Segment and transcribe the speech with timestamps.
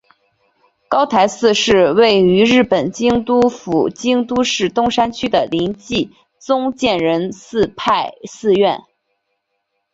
[0.89, 8.81] 高台寺是位在日本京都府京都市东山区的临济宗建仁寺派寺院。